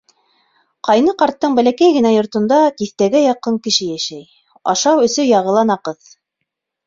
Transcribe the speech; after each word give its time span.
Ҡайны 0.87 1.11
ҡарттың 1.21 1.57
бәләкәй 1.59 1.91
кенә 1.97 2.13
йортонда 2.15 2.57
тиҫтәгә 2.79 3.21
яҡын 3.25 3.59
кеше 3.67 3.85
йәшәй, 3.97 4.25
ашау-эсеү 4.73 5.27
яғы 5.27 5.55
ла 5.59 5.65
наҡыҫ. 5.73 6.11